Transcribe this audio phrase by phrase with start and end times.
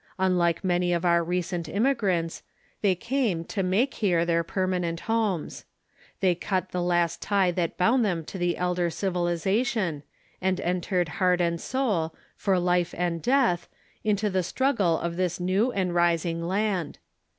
[0.17, 2.41] Unlike many of our recent im migrants,
[2.81, 5.63] they came to make here their permanent homes.
[6.21, 10.01] They cut the last tie that bound them to the elder civilization,
[10.41, 13.67] and entered heart and soul, for life and death,
[14.03, 16.97] into the struggle of this new and rising land.